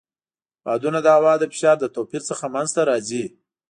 بادونه 0.63 0.99
د 1.03 1.07
هوا 1.17 1.33
د 1.39 1.43
فشار 1.51 1.75
له 1.83 1.89
توپیر 1.95 2.21
څخه 2.29 2.45
منځته 2.55 2.81
راځي. 2.89 3.23